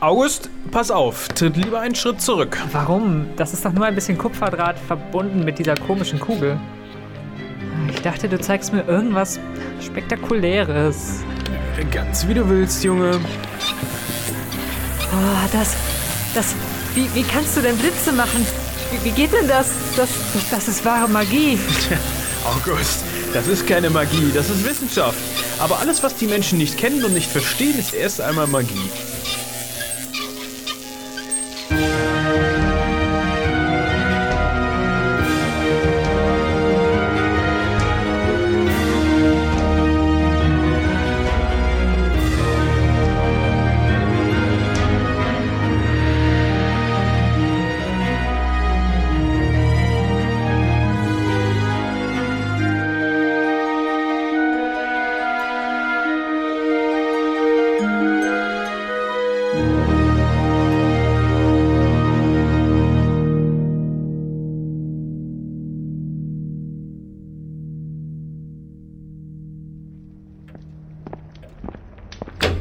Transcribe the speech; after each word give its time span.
August, 0.00 0.48
pass 0.70 0.92
auf, 0.92 1.26
tritt 1.30 1.56
lieber 1.56 1.80
einen 1.80 1.96
Schritt 1.96 2.20
zurück. 2.20 2.56
Warum? 2.70 3.26
Das 3.34 3.52
ist 3.52 3.64
doch 3.64 3.72
nur 3.72 3.84
ein 3.84 3.96
bisschen 3.96 4.16
Kupferdraht 4.16 4.78
verbunden 4.78 5.44
mit 5.44 5.58
dieser 5.58 5.74
komischen 5.74 6.20
Kugel. 6.20 6.56
Ich 7.92 8.00
dachte, 8.02 8.28
du 8.28 8.38
zeigst 8.38 8.72
mir 8.72 8.86
irgendwas 8.86 9.40
Spektakuläres. 9.84 11.24
Ganz 11.90 12.28
wie 12.28 12.34
du 12.34 12.48
willst, 12.48 12.84
Junge. 12.84 13.18
Oh, 15.12 15.48
das. 15.52 15.74
Das. 16.32 16.54
Wie, 16.94 17.12
wie 17.14 17.24
kannst 17.24 17.56
du 17.56 17.60
denn 17.60 17.76
Blitze 17.76 18.12
machen? 18.12 18.46
Wie, 18.92 19.04
wie 19.04 19.12
geht 19.12 19.32
denn 19.32 19.48
das? 19.48 19.72
das? 19.96 20.10
Das 20.48 20.68
ist 20.68 20.84
wahre 20.84 21.08
Magie. 21.08 21.58
August, 22.44 23.02
das 23.34 23.48
ist 23.48 23.66
keine 23.66 23.90
Magie, 23.90 24.30
das 24.32 24.48
ist 24.48 24.64
Wissenschaft. 24.64 25.18
Aber 25.58 25.80
alles, 25.80 26.04
was 26.04 26.14
die 26.14 26.26
Menschen 26.26 26.58
nicht 26.58 26.78
kennen 26.78 27.04
und 27.04 27.14
nicht 27.14 27.30
verstehen, 27.30 27.76
ist 27.76 27.94
erst 27.94 28.20
einmal 28.20 28.46
Magie. 28.46 28.90
you 31.78 32.07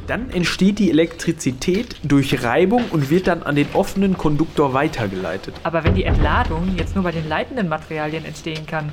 Dann 0.08 0.30
entsteht 0.30 0.80
die 0.80 0.90
Elektrizität 0.90 1.98
durch 2.02 2.42
Reibung 2.42 2.86
und 2.92 3.10
wird 3.10 3.28
dann 3.28 3.44
an 3.44 3.56
den 3.56 3.68
offenen 3.74 4.18
Konduktor 4.18 4.74
weitergeleitet. 4.74 5.54
Aber 5.64 5.84
wenn 5.84 5.96
die 5.96 6.06
Entladung 6.06 6.76
jetzt 6.78 6.96
nur 6.96 7.04
bei 7.04 7.12
den 7.12 7.28
leitenden 7.28 7.68
Materialien 7.68 8.24
entstehen 8.24 8.66
kann, 8.66 8.90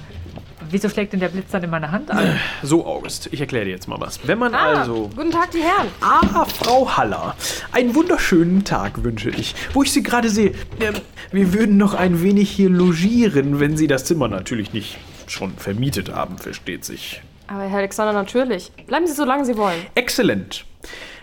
wieso 0.70 0.88
schlägt 0.88 1.12
denn 1.12 1.20
der 1.20 1.28
Blitz 1.28 1.52
dann 1.52 1.62
in 1.62 1.70
meine 1.70 1.92
Hand 1.92 2.10
an? 2.10 2.36
So, 2.64 2.84
August, 2.84 3.28
ich 3.30 3.40
erkläre 3.40 3.64
dir 3.66 3.70
jetzt 3.70 3.86
mal 3.86 4.00
was. 4.00 4.18
Wenn 4.26 4.40
man 4.40 4.54
Ah, 4.56 4.80
also. 4.80 5.08
Guten 5.14 5.30
Tag, 5.30 5.52
die 5.52 5.60
Herren. 5.60 5.86
Ah, 6.00 6.44
Frau 6.46 6.96
Haller. 6.96 7.36
Einen 7.70 7.94
wunderschönen 7.94 8.64
Tag 8.64 9.04
wünsche 9.04 9.30
ich. 9.30 9.54
Wo 9.72 9.84
ich 9.84 9.92
Sie 9.92 10.02
gerade 10.02 10.28
sehe. 10.28 10.52
Ähm, 10.80 10.94
wir 11.30 11.52
würden 11.52 11.76
noch 11.76 11.94
ein 11.94 12.22
wenig 12.22 12.50
hier 12.50 12.70
logieren, 12.70 13.60
wenn 13.60 13.76
Sie 13.76 13.86
das 13.86 14.04
Zimmer 14.04 14.26
natürlich 14.26 14.72
nicht 14.72 14.98
schon 15.28 15.52
vermietet 15.56 16.12
haben, 16.12 16.38
versteht 16.38 16.84
sich. 16.84 17.22
Aber 17.46 17.62
Herr 17.62 17.78
Alexander, 17.78 18.12
natürlich. 18.12 18.72
Bleiben 18.88 19.06
Sie 19.06 19.12
so 19.12 19.24
lange 19.24 19.44
Sie 19.44 19.56
wollen. 19.56 19.78
Exzellent. 19.94 20.64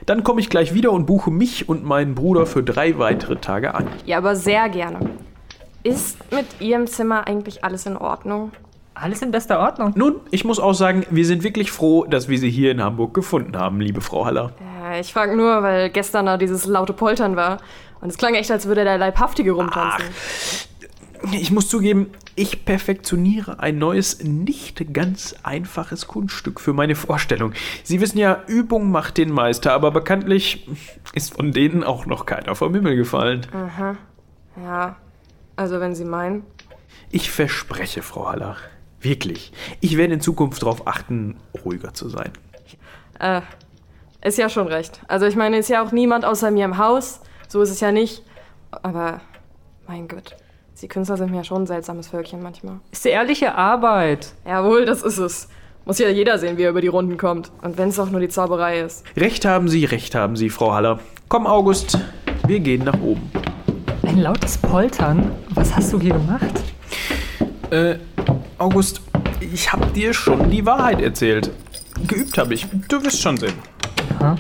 Dann 0.06 0.24
komme 0.24 0.42
ich 0.42 0.50
gleich 0.50 0.74
wieder 0.74 0.92
und 0.92 1.06
buche 1.06 1.32
mich 1.32 1.70
und 1.70 1.84
meinen 1.84 2.16
Bruder 2.16 2.46
für 2.46 2.64
drei 2.64 2.98
weitere 2.98 3.36
Tage 3.36 3.76
an. 3.76 3.88
Ja, 4.06 4.18
aber 4.18 4.36
sehr 4.36 4.70
gerne. 4.70 5.00
Ist 5.84 6.18
mit 6.32 6.46
Ihrem 6.60 6.88
Zimmer 6.88 7.28
eigentlich 7.28 7.64
alles 7.64 7.86
in 7.86 7.98
Ordnung? 7.98 8.52
Alles 8.94 9.22
in 9.22 9.32
bester 9.32 9.60
Ordnung. 9.60 9.94
Nun, 9.96 10.20
ich 10.30 10.44
muss 10.46 10.60
auch 10.60 10.74
sagen, 10.74 11.06
wir 11.10 11.26
sind 11.26 11.44
wirklich 11.44 11.72
froh, 11.72 12.06
dass 12.06 12.30
wir 12.30 12.38
Sie 12.38 12.50
hier 12.50 12.72
in 12.72 12.84
Hamburg 12.84 13.14
gefunden 13.14 13.58
haben, 13.58 13.80
liebe 13.80 14.02
Frau 14.02 14.26
Haller. 14.26 14.52
Ja, 14.60 15.00
ich 15.00 15.14
frage 15.14 15.36
nur, 15.36 15.64
weil 15.64 15.90
gestern 15.90 16.26
da 16.26 16.38
dieses 16.38 16.66
laute 16.66 16.94
Poltern 16.94 17.36
war. 17.36 17.58
Und 18.02 18.10
es 18.10 18.18
klang 18.18 18.34
echt, 18.36 18.52
als 18.52 18.68
würde 18.68 18.84
der 18.84 18.98
Leibhaftige 18.98 19.54
rumtanzen. 19.54 20.06
Ich 21.32 21.52
muss 21.52 21.70
zugeben, 21.70 22.10
ich 22.36 22.66
perfektioniere 22.66 23.60
ein 23.60 23.78
neues, 23.78 24.24
nicht 24.24 24.94
ganz 24.94 25.36
einfaches 25.44 26.08
Kunststück 26.08 26.60
für 26.60 26.74
meine 26.74 26.96
Vorstellung. 26.96 27.54
Sie 27.84 28.02
wissen 28.02 28.18
ja, 28.18 28.44
Übung 28.48 28.90
macht 28.90 29.18
den 29.18 29.32
Meister, 29.32 29.74
aber 29.74 29.92
bekanntlich 29.92 30.68
ist 31.14 31.36
von 31.36 31.52
denen 31.52 31.84
auch 31.84 32.08
noch 32.08 32.26
keiner 32.26 32.56
vom 32.56 32.74
Himmel 32.74 32.96
gefallen. 32.96 33.46
Ja, 34.58 34.96
also 35.56 35.80
wenn 35.80 35.94
Sie 35.94 36.06
meinen. 36.06 36.44
Ich 37.12 37.30
verspreche, 37.30 38.02
Frau 38.02 38.28
Haller, 38.28 38.58
wirklich, 39.00 39.54
ich 39.80 39.98
werde 39.98 40.16
in 40.16 40.22
Zukunft 40.22 40.64
darauf 40.64 40.88
achten, 40.88 41.38
ruhiger 41.64 41.94
zu 41.94 42.10
sein. 42.10 42.32
Äh, 43.20 43.42
ist 44.24 44.38
ja 44.38 44.50
schon 44.50 44.68
recht. 44.68 45.02
Also 45.08 45.28
ich 45.28 45.36
meine, 45.36 45.58
ist 45.58 45.70
ja 45.70 45.84
auch 45.84 45.92
niemand 45.92 46.26
außer 46.26 46.50
mir 46.52 46.66
im 46.66 46.78
Haus. 46.78 47.22
So 47.48 47.62
ist 47.62 47.70
es 47.70 47.80
ja 47.80 47.92
nicht. 47.92 48.24
Aber, 48.72 49.22
mein 49.88 50.08
Gott. 50.08 50.36
Sie 50.82 50.88
Künstler 50.88 51.16
sind 51.16 51.30
mir 51.30 51.38
ja 51.38 51.44
schon 51.44 51.62
ein 51.62 51.68
seltsames 51.68 52.08
Völkchen 52.08 52.42
manchmal. 52.42 52.80
Ist 52.92 53.06
die 53.06 53.10
ehrliche 53.10 53.54
Arbeit. 53.54 54.34
Jawohl, 54.48 54.86
das 54.86 55.04
ist 55.04 55.20
es. 55.20 55.48
Muss 55.86 56.00
ja 56.00 56.10
jeder 56.10 56.40
sehen, 56.40 56.58
wie 56.58 56.64
er 56.64 56.72
über 56.72 56.82
die 56.82 56.88
Runden 56.88 57.18
kommt. 57.18 57.52
Und 57.62 57.78
wenn 57.78 57.90
es 57.90 58.00
auch 58.00 58.10
nur 58.10 58.20
die 58.20 58.30
Zauberei 58.30 58.80
ist. 58.80 59.06
Recht 59.16 59.46
haben 59.46 59.70
Sie, 59.70 59.86
recht 59.86 60.16
haben 60.16 60.36
Sie, 60.36 60.50
Frau 60.50 60.74
Haller. 60.74 60.98
Komm, 61.28 61.46
August, 61.46 62.00
wir 62.48 62.60
gehen 62.60 62.84
nach 62.84 63.00
oben. 63.00 63.30
Ein 64.02 64.22
lautes 64.22 64.58
Poltern? 64.58 65.32
Was 65.52 65.76
hast 65.76 65.94
du 65.94 66.00
hier 66.00 66.14
gemacht? 66.14 66.64
Äh, 67.70 67.98
August, 68.58 69.02
ich 69.40 69.72
hab 69.72 69.94
dir 69.94 70.16
schon 70.16 70.50
die 70.50 70.66
Wahrheit 70.66 71.00
erzählt. 71.00 71.52
Geübt 72.08 72.40
habe 72.40 72.56
ich. 72.56 72.66
Du 72.88 73.04
wirst 73.04 73.22
schon 73.22 73.38
sehen. 73.38 73.54
Aha. 74.18 74.36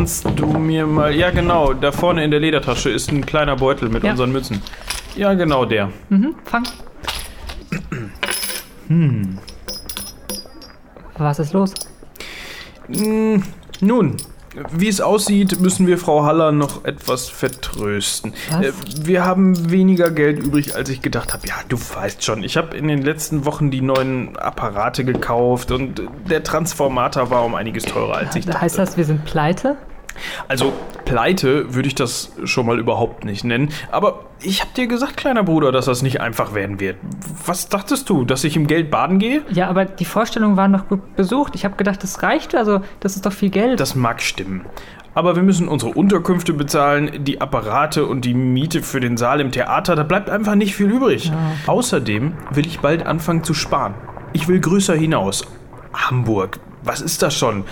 Kannst 0.00 0.24
du 0.34 0.46
mir 0.46 0.86
mal. 0.86 1.14
Ja, 1.14 1.28
genau, 1.30 1.74
da 1.74 1.92
vorne 1.92 2.24
in 2.24 2.30
der 2.30 2.40
Ledertasche 2.40 2.88
ist 2.88 3.12
ein 3.12 3.26
kleiner 3.26 3.54
Beutel 3.54 3.90
mit 3.90 4.02
Ja. 4.02 4.12
unseren 4.12 4.32
Mützen. 4.32 4.62
Ja, 5.14 5.34
genau 5.34 5.66
der. 5.66 5.90
Mhm, 6.08 6.34
fang. 6.46 6.64
Hm. 8.88 9.38
Was 11.18 11.38
ist 11.38 11.52
los? 11.52 11.74
Hm, 12.90 13.42
nun, 13.82 14.16
wie 14.72 14.88
es 14.88 15.00
aussieht, 15.00 15.60
müssen 15.60 15.86
wir 15.86 15.98
Frau 15.98 16.24
Haller 16.24 16.52
noch 16.52 16.84
etwas 16.84 17.28
vertrösten. 17.28 18.34
Was? 18.50 18.62
Äh, 18.66 18.72
Wir 19.02 19.24
haben 19.24 19.70
weniger 19.70 20.10
Geld 20.10 20.38
übrig, 20.40 20.74
als 20.74 20.88
ich 20.88 21.02
gedacht 21.02 21.32
habe. 21.32 21.46
Ja, 21.46 21.54
du 21.68 21.76
weißt 21.76 22.24
schon, 22.24 22.42
ich 22.42 22.56
habe 22.56 22.76
in 22.76 22.88
den 22.88 23.02
letzten 23.02 23.44
Wochen 23.44 23.70
die 23.70 23.80
neuen 23.80 24.36
Apparate 24.36 25.04
gekauft 25.04 25.70
und 25.70 26.02
der 26.28 26.42
Transformator 26.42 27.30
war 27.30 27.44
um 27.44 27.54
einiges 27.54 27.84
teurer, 27.84 28.16
als 28.16 28.34
ich 28.36 28.46
dachte. 28.46 28.60
Heißt 28.60 28.78
das, 28.78 28.96
wir 28.96 29.04
sind 29.04 29.24
pleite? 29.24 29.76
Also 30.48 30.72
pleite 31.04 31.74
würde 31.74 31.88
ich 31.88 31.94
das 31.94 32.32
schon 32.44 32.66
mal 32.66 32.78
überhaupt 32.78 33.24
nicht 33.24 33.44
nennen. 33.44 33.70
Aber 33.90 34.26
ich 34.40 34.60
habe 34.60 34.70
dir 34.76 34.86
gesagt, 34.86 35.16
kleiner 35.16 35.42
Bruder, 35.42 35.72
dass 35.72 35.86
das 35.86 36.02
nicht 36.02 36.20
einfach 36.20 36.54
werden 36.54 36.80
wird. 36.80 36.96
Was 37.46 37.68
dachtest 37.68 38.08
du, 38.08 38.24
dass 38.24 38.44
ich 38.44 38.56
im 38.56 38.66
Geld 38.66 38.90
baden 38.90 39.18
gehe? 39.18 39.42
Ja, 39.50 39.68
aber 39.68 39.84
die 39.84 40.04
Vorstellungen 40.04 40.56
waren 40.56 40.70
noch 40.70 40.88
gut 40.88 41.16
besucht. 41.16 41.54
Ich 41.54 41.64
habe 41.64 41.76
gedacht, 41.76 42.02
das 42.02 42.22
reicht. 42.22 42.54
Also, 42.54 42.80
das 43.00 43.16
ist 43.16 43.26
doch 43.26 43.32
viel 43.32 43.50
Geld. 43.50 43.80
Das 43.80 43.94
mag 43.94 44.20
stimmen. 44.22 44.64
Aber 45.12 45.34
wir 45.34 45.42
müssen 45.42 45.66
unsere 45.66 45.92
Unterkünfte 45.92 46.52
bezahlen, 46.52 47.24
die 47.24 47.40
Apparate 47.40 48.06
und 48.06 48.24
die 48.24 48.34
Miete 48.34 48.82
für 48.82 49.00
den 49.00 49.16
Saal 49.16 49.40
im 49.40 49.50
Theater. 49.50 49.96
Da 49.96 50.04
bleibt 50.04 50.30
einfach 50.30 50.54
nicht 50.54 50.76
viel 50.76 50.90
übrig. 50.90 51.32
Außerdem 51.66 52.34
will 52.52 52.66
ich 52.66 52.80
bald 52.80 53.04
anfangen 53.04 53.42
zu 53.42 53.52
sparen. 53.52 53.94
Ich 54.32 54.46
will 54.46 54.60
größer 54.60 54.94
hinaus. 54.94 55.44
Hamburg, 55.92 56.60
was 56.84 57.00
ist 57.00 57.22
das 57.22 57.36
schon? 57.36 57.64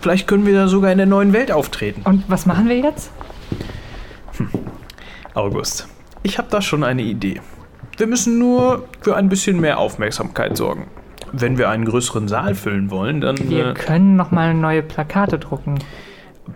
Vielleicht 0.00 0.26
können 0.26 0.46
wir 0.46 0.54
da 0.54 0.68
sogar 0.68 0.90
in 0.92 0.98
der 0.98 1.06
neuen 1.06 1.32
Welt 1.32 1.52
auftreten. 1.52 2.02
Und 2.04 2.24
was 2.28 2.46
machen 2.46 2.68
wir 2.68 2.78
jetzt? 2.78 3.10
August, 5.34 5.88
ich 6.22 6.38
habe 6.38 6.48
da 6.50 6.60
schon 6.60 6.84
eine 6.84 7.02
Idee. 7.02 7.40
Wir 7.96 8.06
müssen 8.06 8.38
nur 8.38 8.88
für 9.00 9.16
ein 9.16 9.28
bisschen 9.28 9.60
mehr 9.60 9.78
Aufmerksamkeit 9.78 10.56
sorgen. 10.56 10.86
Wenn 11.32 11.56
wir 11.56 11.70
einen 11.70 11.84
größeren 11.84 12.28
Saal 12.28 12.54
füllen 12.54 12.90
wollen, 12.90 13.20
dann 13.20 13.38
Wir 13.48 13.68
äh, 13.68 13.74
können 13.74 14.16
noch 14.16 14.30
mal 14.30 14.54
neue 14.54 14.82
Plakate 14.82 15.38
drucken. 15.38 15.78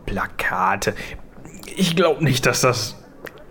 Plakate. 0.04 0.94
Ich 1.76 1.96
glaube 1.96 2.22
nicht, 2.22 2.44
dass 2.46 2.60
das 2.60 3.02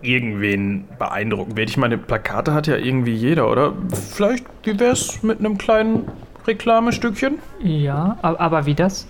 irgendwen 0.02 0.86
beeindrucken 1.00 1.58
wird. 1.58 1.70
Ich 1.70 1.78
meine, 1.78 1.98
Plakate 1.98 2.54
hat 2.54 2.68
ja 2.68 2.76
irgendwie 2.76 3.14
jeder, 3.14 3.50
oder? 3.50 3.74
Vielleicht, 4.12 4.46
wie 4.64 4.80
wär's 4.80 5.24
mit 5.24 5.40
einem 5.40 5.58
kleinen 5.58 6.08
Reklamestückchen? 6.46 7.40
Ja, 7.64 8.18
aber 8.22 8.66
wie 8.66 8.76
das? 8.76 9.08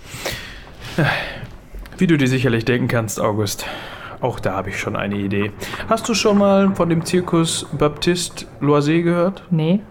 Wie 1.97 2.07
du 2.07 2.17
dir 2.17 2.27
sicherlich 2.27 2.65
denken 2.65 2.87
kannst, 2.87 3.19
August. 3.19 3.65
Auch 4.21 4.39
da 4.39 4.53
habe 4.53 4.69
ich 4.69 4.79
schon 4.79 4.95
eine 4.95 5.15
Idee. 5.15 5.51
Hast 5.87 6.07
du 6.09 6.13
schon 6.13 6.37
mal 6.37 6.73
von 6.75 6.89
dem 6.89 7.05
Zirkus 7.05 7.67
Baptiste 7.77 8.45
Loisé 8.61 9.01
gehört? 9.01 9.43
Nee. 9.49 9.81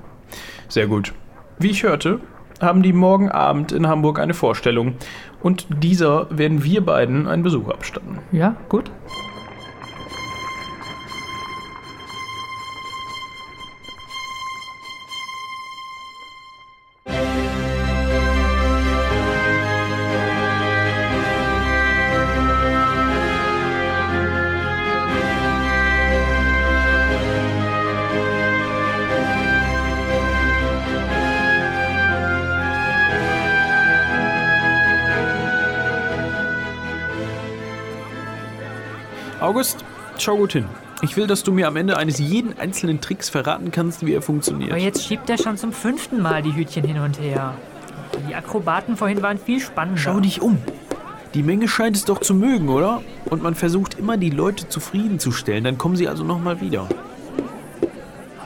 Sehr 0.68 0.86
gut. 0.86 1.12
Wie 1.58 1.70
ich 1.70 1.82
hörte, 1.82 2.20
haben 2.60 2.82
die 2.82 2.92
morgen 2.92 3.30
Abend 3.30 3.72
in 3.72 3.86
Hamburg 3.86 4.18
eine 4.18 4.34
Vorstellung. 4.34 4.94
Und 5.42 5.66
dieser 5.82 6.26
werden 6.36 6.64
wir 6.64 6.84
beiden 6.84 7.28
einen 7.28 7.42
Besuch 7.42 7.68
abstatten. 7.68 8.18
Ja, 8.32 8.56
gut. 8.68 8.90
August, 39.44 39.84
schau 40.18 40.36
gut 40.36 40.52
hin. 40.52 40.64
Ich 41.02 41.16
will, 41.16 41.26
dass 41.26 41.42
du 41.42 41.52
mir 41.52 41.68
am 41.68 41.76
Ende 41.76 41.98
eines 41.98 42.18
jeden 42.18 42.58
einzelnen 42.58 43.00
Tricks 43.02 43.28
verraten 43.28 43.70
kannst, 43.70 44.06
wie 44.06 44.14
er 44.14 44.22
funktioniert. 44.22 44.70
Aber 44.70 44.80
jetzt 44.80 45.04
schiebt 45.04 45.28
er 45.28 45.36
schon 45.36 45.58
zum 45.58 45.72
fünften 45.72 46.22
Mal 46.22 46.40
die 46.40 46.54
Hütchen 46.54 46.84
hin 46.84 46.98
und 46.98 47.20
her. 47.20 47.54
Die 48.26 48.34
Akrobaten 48.34 48.96
vorhin 48.96 49.20
waren 49.20 49.38
viel 49.38 49.60
spannender. 49.60 50.00
Schau 50.00 50.20
dich 50.20 50.40
um. 50.40 50.58
Die 51.34 51.42
Menge 51.42 51.68
scheint 51.68 51.96
es 51.96 52.04
doch 52.04 52.20
zu 52.20 52.32
mögen, 52.32 52.70
oder? 52.70 53.02
Und 53.26 53.42
man 53.42 53.54
versucht 53.54 53.98
immer, 53.98 54.16
die 54.16 54.30
Leute 54.30 54.68
zufriedenzustellen. 54.68 55.64
Dann 55.64 55.76
kommen 55.76 55.96
sie 55.96 56.08
also 56.08 56.24
nochmal 56.24 56.60
wieder. 56.60 56.88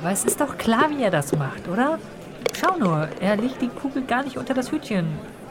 Aber 0.01 0.11
es 0.11 0.25
ist 0.25 0.41
doch 0.41 0.59
klar, 0.59 0.91
wie 0.91 1.03
er 1.03 1.11
das 1.11 1.37
macht, 1.37 1.69
oder? 1.69 1.99
Schau 2.59 2.77
nur, 2.77 3.09
er 3.21 3.37
legt 3.37 3.63
die 3.63 3.69
Kugel 3.69 4.03
gar 4.03 4.25
nicht 4.25 4.37
unter 4.37 4.55
das 4.55 4.73
Hütchen. 4.73 5.07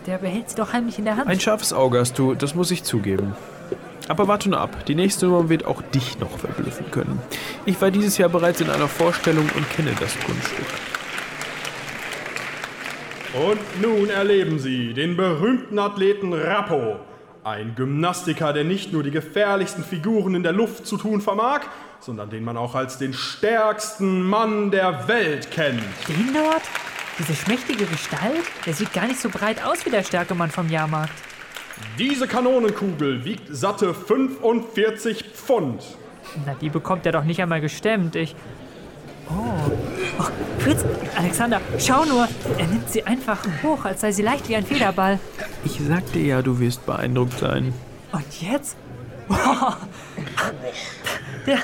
Der 0.07 0.17
behält 0.17 0.49
sie 0.49 0.55
doch 0.57 0.73
heimlich 0.73 0.99
in 0.99 1.05
der 1.05 1.15
Hand. 1.15 1.27
Ein 1.27 1.39
scharfes 1.39 1.71
Auge 1.71 1.99
hast 1.99 2.17
du, 2.17 2.33
das 2.33 2.55
muss 2.55 2.71
ich 2.71 2.83
zugeben. 2.83 3.33
Aber 4.07 4.27
warte 4.27 4.49
nur 4.49 4.59
ab, 4.59 4.85
die 4.85 4.95
nächste 4.95 5.25
Nummer 5.25 5.49
wird 5.49 5.65
auch 5.65 5.81
dich 5.81 6.17
noch 6.19 6.37
verblüffen 6.37 6.89
können. 6.91 7.21
Ich 7.65 7.79
war 7.81 7.91
dieses 7.91 8.17
Jahr 8.17 8.29
bereits 8.29 8.61
in 8.61 8.69
einer 8.69 8.87
Vorstellung 8.87 9.49
und 9.55 9.69
kenne 9.71 9.91
das 9.99 10.17
Kunststück. 10.19 10.65
Und 13.33 13.81
nun 13.81 14.09
erleben 14.09 14.57
Sie 14.57 14.93
den 14.93 15.17
berühmten 15.17 15.77
Athleten 15.77 16.33
Rappo. 16.33 16.97
Ein 17.43 17.75
Gymnastiker, 17.75 18.51
der 18.53 18.63
nicht 18.63 18.91
nur 18.91 19.03
die 19.03 19.11
gefährlichsten 19.11 19.83
Figuren 19.83 20.35
in 20.35 20.43
der 20.43 20.53
Luft 20.53 20.87
zu 20.87 20.97
tun 20.97 21.21
vermag, 21.21 21.61
sondern 21.99 22.29
den 22.29 22.43
man 22.43 22.57
auch 22.57 22.75
als 22.75 22.97
den 22.97 23.13
stärksten 23.13 24.21
Mann 24.23 24.71
der 24.71 25.07
Welt 25.07 25.51
kennt. 25.51 25.83
Den 26.07 26.33
dort? 26.33 26.63
Diese 27.19 27.35
schmächtige 27.35 27.85
Gestalt? 27.85 28.43
Der 28.65 28.73
sieht 28.73 28.93
gar 28.93 29.07
nicht 29.07 29.19
so 29.19 29.29
breit 29.29 29.63
aus 29.63 29.85
wie 29.85 29.89
der 29.89 30.03
Stärkemann 30.03 30.51
vom 30.51 30.69
Jahrmarkt. 30.69 31.13
Diese 31.97 32.27
Kanonenkugel 32.27 33.25
wiegt 33.25 33.47
satte 33.49 33.93
45 33.93 35.23
Pfund. 35.33 35.83
Na, 36.45 36.53
die 36.55 36.69
bekommt 36.69 37.05
er 37.05 37.11
doch 37.11 37.23
nicht 37.23 37.41
einmal 37.41 37.61
gestemmt. 37.61 38.15
Ich. 38.15 38.35
Oh. 39.29 39.33
oh. 40.19 40.23
Fritz, 40.59 40.85
Alexander, 41.15 41.61
schau 41.79 42.05
nur. 42.05 42.27
Er 42.57 42.67
nimmt 42.67 42.89
sie 42.89 43.03
einfach 43.03 43.39
hoch, 43.63 43.85
als 43.85 44.01
sei 44.01 44.11
sie 44.11 44.21
leicht 44.21 44.47
wie 44.49 44.55
ein 44.55 44.65
Federball. 44.65 45.19
Ich 45.63 45.79
sagte 45.79 46.19
ja, 46.19 46.41
du 46.41 46.59
wirst 46.59 46.85
beeindruckt 46.85 47.39
sein. 47.39 47.73
Und 48.11 48.41
jetzt? 48.41 48.77
Oh. 49.29 49.35
Der, 51.45 51.59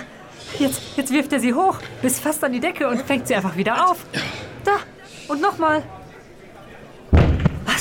jetzt, 0.59 0.81
jetzt 0.95 1.11
wirft 1.11 1.33
er 1.33 1.39
sie 1.39 1.53
hoch, 1.53 1.77
bis 2.01 2.19
fast 2.19 2.43
an 2.43 2.53
die 2.53 2.59
Decke 2.59 2.87
und 2.87 3.01
fängt 3.01 3.27
sie 3.27 3.35
einfach 3.35 3.55
wieder 3.57 3.89
auf. 3.89 4.05
Da, 4.63 4.77
und 5.27 5.41
nochmal. 5.41 5.83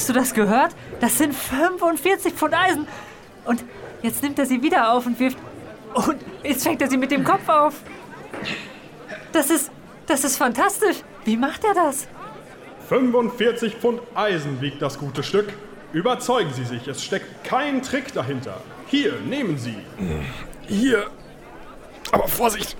Hast 0.02 0.08
du 0.08 0.14
das 0.14 0.34
gehört? 0.34 0.74
Das 0.98 1.16
sind 1.16 1.32
45 1.32 2.32
Pfund 2.34 2.54
Eisen. 2.54 2.88
Und 3.44 3.62
jetzt 4.02 4.20
nimmt 4.20 4.36
er 4.36 4.46
sie 4.46 4.60
wieder 4.60 4.92
auf 4.92 5.06
und 5.06 5.20
wirft. 5.20 5.38
Und 5.94 6.16
jetzt 6.42 6.64
fängt 6.64 6.82
er 6.82 6.90
sie 6.90 6.96
mit 6.96 7.12
dem 7.12 7.22
Kopf 7.22 7.48
auf. 7.48 7.74
Das 9.30 9.48
ist. 9.48 9.70
Das 10.08 10.24
ist 10.24 10.38
fantastisch. 10.38 10.96
Wie 11.24 11.36
macht 11.36 11.62
er 11.62 11.74
das? 11.74 12.08
45 12.88 13.76
Pfund 13.76 14.00
Eisen 14.16 14.60
wiegt 14.60 14.82
das 14.82 14.98
gute 14.98 15.22
Stück. 15.22 15.52
Überzeugen 15.92 16.52
Sie 16.52 16.64
sich, 16.64 16.88
es 16.88 17.04
steckt 17.04 17.44
kein 17.44 17.80
Trick 17.80 18.12
dahinter. 18.12 18.56
Hier, 18.88 19.20
nehmen 19.20 19.56
Sie. 19.56 19.76
Hier. 20.66 21.06
Aber 22.10 22.26
Vorsicht. 22.26 22.76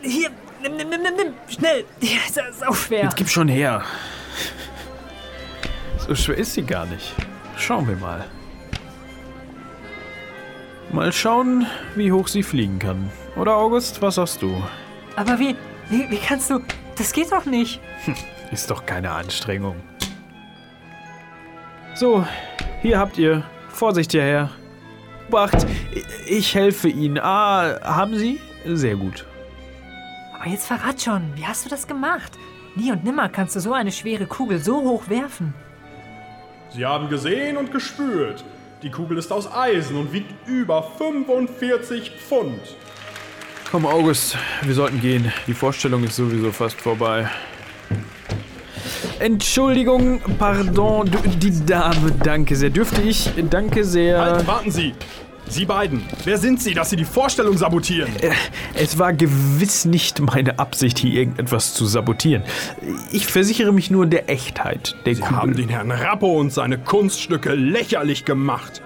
Hier, 0.00 0.30
nimm, 0.62 0.76
nimm, 0.76 0.90
nimm, 0.90 1.02
nimm, 1.02 1.16
nimm. 1.16 1.34
Schnell. 1.48 1.84
Ja, 2.00 2.18
das 2.32 2.50
ist 2.50 2.64
auch 2.68 2.76
schwer. 2.76 3.02
Jetzt 3.02 3.16
gib 3.16 3.28
schon 3.28 3.48
her. 3.48 3.82
So 6.06 6.14
schwer 6.16 6.36
ist 6.36 6.54
sie 6.54 6.62
gar 6.62 6.86
nicht. 6.86 7.14
Schauen 7.56 7.86
wir 7.86 7.96
mal. 7.96 8.24
Mal 10.90 11.12
schauen, 11.12 11.66
wie 11.94 12.10
hoch 12.10 12.26
sie 12.26 12.42
fliegen 12.42 12.78
kann. 12.78 13.10
Oder 13.36 13.56
August, 13.56 14.02
was 14.02 14.16
sagst 14.16 14.42
du? 14.42 14.62
Aber 15.16 15.38
wie, 15.38 15.56
wie, 15.90 16.10
wie 16.10 16.18
kannst 16.18 16.50
du... 16.50 16.60
Das 16.98 17.12
geht 17.12 17.30
doch 17.30 17.46
nicht. 17.46 17.80
Ist 18.50 18.70
doch 18.70 18.84
keine 18.84 19.10
Anstrengung. 19.12 19.76
So, 21.94 22.26
hier 22.82 22.98
habt 22.98 23.16
ihr. 23.16 23.44
Vorsicht 23.68 24.10
hierher. 24.10 24.50
Obacht, 25.28 25.66
ich 26.26 26.54
helfe 26.54 26.88
Ihnen. 26.88 27.18
Ah, 27.18 27.80
haben 27.82 28.16
Sie? 28.18 28.38
Sehr 28.66 28.96
gut. 28.96 29.24
Aber 30.34 30.50
jetzt 30.50 30.66
verrat 30.66 31.00
schon, 31.00 31.32
wie 31.36 31.46
hast 31.46 31.64
du 31.64 31.70
das 31.70 31.86
gemacht? 31.86 32.32
Nie 32.74 32.92
und 32.92 33.04
nimmer 33.04 33.30
kannst 33.30 33.56
du 33.56 33.60
so 33.60 33.72
eine 33.72 33.92
schwere 33.92 34.26
Kugel 34.26 34.58
so 34.58 34.82
hoch 34.82 35.08
werfen. 35.08 35.54
Sie 36.74 36.86
haben 36.86 37.08
gesehen 37.08 37.58
und 37.58 37.70
gespürt. 37.70 38.44
Die 38.82 38.90
Kugel 38.90 39.18
ist 39.18 39.30
aus 39.30 39.52
Eisen 39.52 39.96
und 39.96 40.12
wiegt 40.12 40.32
über 40.48 40.82
45 40.82 42.12
Pfund. 42.12 42.60
Komm, 43.70 43.86
August, 43.86 44.36
wir 44.62 44.74
sollten 44.74 45.00
gehen. 45.00 45.30
Die 45.46 45.54
Vorstellung 45.54 46.02
ist 46.04 46.16
sowieso 46.16 46.50
fast 46.50 46.80
vorbei. 46.80 47.28
Entschuldigung, 49.18 50.20
pardon, 50.38 51.10
die 51.38 51.64
Dame, 51.64 52.12
danke 52.24 52.56
sehr. 52.56 52.70
Dürfte 52.70 53.02
ich, 53.02 53.30
danke 53.50 53.84
sehr. 53.84 54.20
Halt, 54.20 54.46
warten 54.46 54.70
Sie! 54.70 54.94
Sie 55.52 55.66
beiden, 55.66 56.02
wer 56.24 56.38
sind 56.38 56.62
Sie, 56.62 56.72
dass 56.72 56.90
Sie 56.90 56.96
die 56.96 57.04
Vorstellung 57.04 57.58
sabotieren? 57.58 58.10
Es 58.74 58.98
war 58.98 59.12
gewiss 59.12 59.84
nicht 59.84 60.18
meine 60.20 60.58
Absicht, 60.58 60.98
hier 60.98 61.12
irgendetwas 61.12 61.74
zu 61.74 61.84
sabotieren. 61.84 62.42
Ich 63.12 63.26
versichere 63.26 63.70
mich 63.72 63.90
nur 63.90 64.06
der 64.06 64.30
Echtheit 64.30 64.96
der 65.04 65.14
Sie 65.14 65.20
Kugel. 65.20 65.36
haben 65.36 65.54
den 65.56 65.68
Herrn 65.68 65.90
Rappo 65.90 66.38
und 66.40 66.52
seine 66.52 66.78
Kunststücke 66.78 67.54
lächerlich 67.54 68.24
gemacht. 68.24 68.80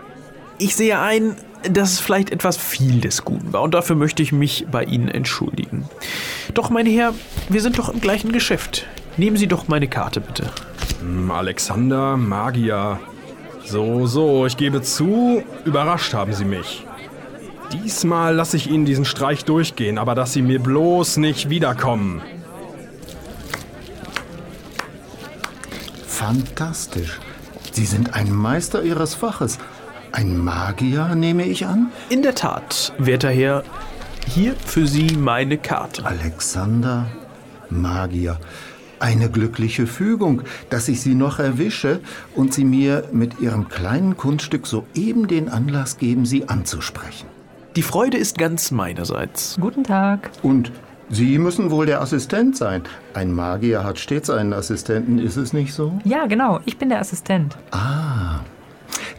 Ich 0.58 0.74
sehe 0.74 0.98
ein, 0.98 1.36
dass 1.70 1.92
es 1.92 2.00
vielleicht 2.00 2.30
etwas 2.30 2.56
viel 2.56 3.00
des 3.00 3.24
Guten 3.24 3.52
war 3.52 3.62
und 3.62 3.72
dafür 3.74 3.94
möchte 3.94 4.22
ich 4.22 4.32
mich 4.32 4.66
bei 4.70 4.82
Ihnen 4.84 5.08
entschuldigen. 5.08 5.88
Doch, 6.54 6.70
mein 6.70 6.86
Herr, 6.86 7.14
wir 7.48 7.60
sind 7.60 7.78
doch 7.78 7.88
im 7.90 8.00
gleichen 8.00 8.32
Geschäft. 8.32 8.86
Nehmen 9.16 9.36
Sie 9.36 9.46
doch 9.46 9.68
meine 9.68 9.86
Karte, 9.88 10.20
bitte. 10.20 10.50
Hm, 11.00 11.30
Alexander, 11.30 12.16
Magier. 12.16 12.98
So, 13.66 14.06
so, 14.06 14.46
ich 14.46 14.56
gebe 14.56 14.80
zu, 14.80 15.42
überrascht 15.64 16.14
haben 16.14 16.32
Sie 16.32 16.44
mich. 16.44 16.86
Diesmal 17.72 18.32
lasse 18.32 18.56
ich 18.56 18.70
Ihnen 18.70 18.84
diesen 18.84 19.04
Streich 19.04 19.44
durchgehen, 19.44 19.98
aber 19.98 20.14
dass 20.14 20.32
Sie 20.32 20.42
mir 20.42 20.60
bloß 20.60 21.16
nicht 21.16 21.50
wiederkommen. 21.50 22.22
Fantastisch. 26.06 27.18
Sie 27.72 27.86
sind 27.86 28.14
ein 28.14 28.32
Meister 28.32 28.84
Ihres 28.84 29.14
Faches. 29.14 29.58
Ein 30.12 30.38
Magier, 30.38 31.16
nehme 31.16 31.44
ich 31.44 31.66
an? 31.66 31.88
In 32.08 32.22
der 32.22 32.36
Tat, 32.36 32.92
werter 32.98 33.30
Herr, 33.30 33.64
hier 34.28 34.54
für 34.64 34.86
Sie 34.86 35.16
meine 35.16 35.58
Karte. 35.58 36.06
Alexander, 36.06 37.06
Magier. 37.68 38.38
Eine 38.98 39.30
glückliche 39.30 39.86
Fügung, 39.86 40.42
dass 40.70 40.88
ich 40.88 41.00
Sie 41.00 41.14
noch 41.14 41.38
erwische 41.38 42.00
und 42.34 42.54
Sie 42.54 42.64
mir 42.64 43.04
mit 43.12 43.40
Ihrem 43.40 43.68
kleinen 43.68 44.16
Kunststück 44.16 44.66
soeben 44.66 45.28
den 45.28 45.48
Anlass 45.48 45.98
geben, 45.98 46.24
Sie 46.24 46.48
anzusprechen. 46.48 47.26
Die 47.76 47.82
Freude 47.82 48.16
ist 48.16 48.38
ganz 48.38 48.70
meinerseits. 48.70 49.58
Guten 49.60 49.84
Tag. 49.84 50.30
Und 50.42 50.72
Sie 51.10 51.38
müssen 51.38 51.70
wohl 51.70 51.86
der 51.86 52.00
Assistent 52.00 52.56
sein. 52.56 52.82
Ein 53.14 53.32
Magier 53.32 53.84
hat 53.84 53.98
stets 53.98 54.30
einen 54.30 54.52
Assistenten, 54.52 55.18
ist 55.18 55.36
es 55.36 55.52
nicht 55.52 55.72
so? 55.72 55.98
Ja, 56.04 56.26
genau, 56.26 56.60
ich 56.64 56.78
bin 56.78 56.88
der 56.88 57.00
Assistent. 57.00 57.56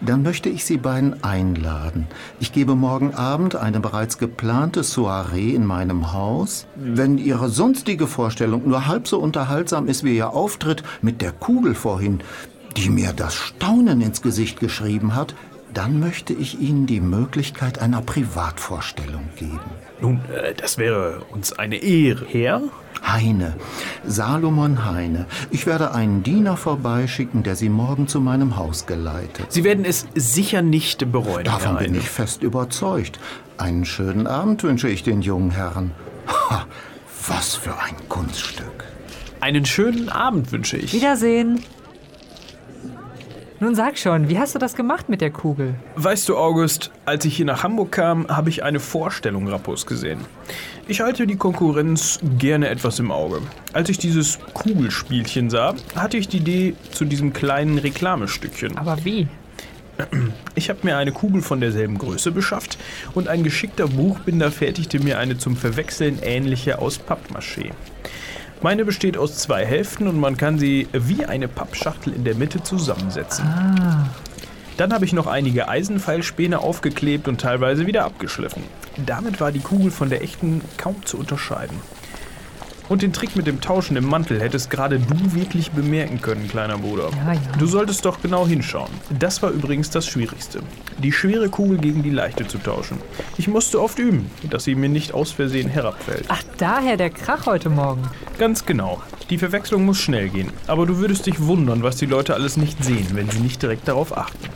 Dann 0.02 0.22
möchte 0.22 0.50
ich 0.50 0.64
Sie 0.64 0.78
beiden 0.78 1.24
einladen. 1.24 2.08
Ich 2.40 2.52
gebe 2.52 2.76
morgen 2.76 3.16
Abend 3.16 3.56
eine 3.56 3.80
bereits 3.80 4.18
geplante 4.18 4.84
Soiree 4.84 5.56
in 5.56 5.66
meinem 5.66 6.14
Haus. 6.14 6.68
Wenn 6.76 7.18
Ihre 7.18 7.50
sonstige 7.50 8.08
Vorstellung 8.08 8.68
nur 8.68 8.88
halb 8.88 9.08
so 9.08 9.20
unterhaltsam 9.20 9.88
ist 9.88 10.04
wie 10.04 10.16
Ihr 10.16 10.32
Auftritt 10.32 10.84
mit 11.02 11.22
der 11.22 11.32
Kugel 11.32 11.74
vorhin, 11.74 12.20
die 12.78 12.90
mir 12.90 13.12
das 13.12 13.34
Staunen 13.34 14.02
ins 14.02 14.22
Gesicht 14.22 14.60
geschrieben 14.60 15.16
hat, 15.16 15.34
dann 15.74 16.00
möchte 16.00 16.34
ich 16.34 16.60
Ihnen 16.60 16.86
die 16.86 17.00
Möglichkeit 17.02 17.80
einer 17.80 18.02
Privatvorstellung 18.02 19.30
geben. 19.36 19.60
Nun, 20.02 20.22
äh, 20.34 20.54
das 20.54 20.78
wäre 20.78 21.22
uns 21.32 21.54
eine 21.54 21.78
Ehre. 21.78 22.26
Herr? 22.28 22.62
Heine, 23.06 23.56
Salomon 24.06 24.86
Heine. 24.86 25.28
Ich 25.52 25.68
werde 25.68 25.94
einen 25.94 26.24
Diener 26.24 26.58
vorbeischicken, 26.58 27.44
der 27.44 27.56
Sie 27.56 27.70
morgen 27.70 28.08
zu 28.08 28.20
meinem 28.20 28.58
Haus 28.58 28.86
geleitet. 28.88 29.52
Sie 29.52 29.64
werden 29.64 29.86
es 29.86 30.08
sicher 30.16 30.62
nicht 30.62 31.12
bereuen. 31.12 31.44
Davon 31.46 31.74
Herr 31.74 31.78
bin 31.80 31.88
Heine. 31.94 31.98
ich 32.00 32.10
fest 32.10 32.42
überzeugt. 32.42 33.20
Einen 33.58 33.86
schönen 33.86 34.26
Abend 34.28 34.64
wünsche 34.64 34.90
ich 34.90 35.04
den 35.04 35.22
jungen 35.22 35.52
Herren. 35.52 35.92
Ha, 36.28 36.66
was 37.28 37.56
für 37.56 37.78
ein 37.78 37.96
Kunststück. 38.10 38.84
Einen 39.40 39.66
schönen 39.66 40.10
Abend 40.10 40.52
wünsche 40.52 40.78
ich. 40.78 40.94
Wiedersehen. 40.94 41.64
Nun 43.60 43.74
sag 43.74 43.98
schon, 43.98 44.30
wie 44.30 44.38
hast 44.38 44.54
du 44.54 44.60
das 44.60 44.76
gemacht 44.76 45.10
mit 45.10 45.20
der 45.20 45.32
Kugel? 45.32 45.74
Weißt 45.96 46.30
du, 46.30 46.38
August, 46.38 46.92
als 47.06 47.26
ich 47.26 47.36
hier 47.36 47.46
nach 47.48 47.64
Hamburg 47.64 47.92
kam, 47.92 48.28
habe 48.28 48.52
ich 48.52 48.62
eine 48.64 48.80
Vorstellung 48.80 49.48
Rappos 49.48 49.88
gesehen. 49.88 50.20
Ich 50.88 51.02
halte 51.02 51.26
die 51.26 51.38
Konkurrenz 51.38 52.20
gerne 52.38 52.70
etwas 52.70 53.00
im 53.00 53.10
Auge. 53.10 53.42
Als 53.74 53.90
ich 53.90 53.98
dieses 53.98 54.38
Kugelspielchen 54.54 55.50
sah, 55.50 55.74
hatte 55.96 56.18
ich 56.18 56.28
die 56.28 56.38
Idee 56.38 56.76
zu 56.92 57.04
diesem 57.04 57.34
kleinen 57.34 57.80
Reklamestückchen. 57.80 58.78
Aber 58.78 59.04
wie? 59.04 59.28
Ich 60.54 60.70
habe 60.70 60.82
mir 60.84 60.96
eine 60.98 61.12
Kugel 61.12 61.42
von 61.42 61.60
derselben 61.60 61.98
Größe 61.98 62.32
beschafft 62.32 62.78
und 63.16 63.28
ein 63.28 63.44
geschickter 63.44 63.88
Buchbinder 63.88 64.52
fertigte 64.52 65.00
mir 65.00 65.18
eine 65.18 65.40
zum 65.40 65.58
Verwechseln 65.58 66.20
ähnliche 66.22 66.78
aus 66.78 67.00
Pappmaché. 67.00 67.72
Meine 68.62 68.86
besteht 68.86 69.18
aus 69.18 69.38
zwei 69.38 69.66
Hälften 69.66 70.08
und 70.08 70.20
man 70.20 70.36
kann 70.36 70.58
sie 70.58 70.88
wie 70.92 71.26
eine 71.26 71.48
Pappschachtel 71.48 72.14
in 72.14 72.24
der 72.24 72.36
Mitte 72.36 72.64
zusammensetzen. 72.64 73.46
Dann 74.78 74.94
habe 74.94 75.06
ich 75.06 75.14
noch 75.14 75.28
einige 75.28 75.70
Eisenpfeilspäne 75.70 76.60
aufgeklebt 76.60 77.28
und 77.28 77.42
teilweise 77.42 77.88
wieder 77.88 78.06
abgeschliffen. 78.06 78.64
Damit 79.06 79.40
war 79.40 79.52
die 79.52 79.60
Kugel 79.60 79.92
von 79.92 80.10
der 80.10 80.24
echten 80.24 80.62
kaum 80.78 81.06
zu 81.06 81.18
unterscheiden. 81.18 81.78
Und 82.90 83.02
den 83.02 83.12
Trick 83.12 83.36
mit 83.36 83.48
dem 83.48 83.60
Tauschen 83.60 83.98
im 83.98 84.08
Mantel 84.08 84.40
hättest 84.40 84.70
gerade 84.70 85.00
du 85.00 85.34
wirklich 85.34 85.72
bemerken 85.72 86.22
können, 86.22 86.48
kleiner 86.48 86.78
Bruder. 86.78 87.10
Ja, 87.26 87.34
ja. 87.34 87.40
Du 87.60 87.66
solltest 87.66 88.06
doch 88.06 88.22
genau 88.22 88.48
hinschauen. 88.48 88.90
Das 89.20 89.44
war 89.44 89.52
übrigens 89.52 89.90
das 89.90 90.08
Schwierigste. 90.08 90.60
Die 90.98 91.12
schwere 91.12 91.50
Kugel 91.50 91.78
gegen 91.78 92.02
die 92.02 92.10
leichte 92.10 92.48
zu 92.48 92.58
tauschen. 92.58 92.98
Ich 93.38 93.48
musste 93.48 93.82
oft 93.82 94.00
üben, 94.00 94.32
dass 94.50 94.64
sie 94.64 94.76
mir 94.76 94.90
nicht 94.90 95.14
aus 95.14 95.32
Versehen 95.32 95.70
herabfällt. 95.70 96.26
Ach, 96.30 96.42
daher 96.58 96.96
der 96.96 97.10
Krach 97.10 97.46
heute 97.46 97.70
Morgen. 97.70 98.04
Ganz 98.40 98.66
genau. 98.66 99.02
Die 99.30 99.38
Verwechslung 99.38 99.86
muss 99.86 100.00
schnell 100.00 100.30
gehen. 100.30 100.52
Aber 100.68 100.86
du 100.86 100.98
würdest 100.98 101.26
dich 101.26 101.42
wundern, 101.42 101.84
was 101.84 101.98
die 101.98 102.06
Leute 102.06 102.34
alles 102.34 102.56
nicht 102.56 102.84
sehen, 102.84 103.08
wenn 103.14 103.30
sie 103.30 103.40
nicht 103.40 103.62
direkt 103.62 103.88
darauf 103.88 104.16
achten. 104.18 104.48